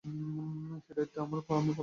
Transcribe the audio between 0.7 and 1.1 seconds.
সে